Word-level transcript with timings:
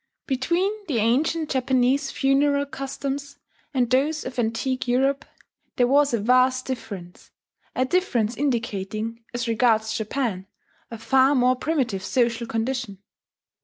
Between 0.25 0.73
the 0.87 0.97
ancient 0.97 1.51
Japanese 1.51 2.09
funeral 2.09 2.65
customs 2.65 3.37
and 3.71 3.87
those 3.87 4.25
of 4.25 4.39
antique 4.39 4.87
Europe, 4.87 5.25
there 5.75 5.85
was 5.85 6.11
a 6.11 6.19
vast 6.19 6.65
difference, 6.65 7.29
a 7.75 7.85
difference 7.85 8.35
indicating, 8.35 9.23
as 9.31 9.47
regards 9.47 9.95
Japan, 9.95 10.47
a 10.89 10.97
far 10.97 11.35
more 11.35 11.55
primitive 11.55 12.03
social 12.03 12.47
condition. 12.47 12.97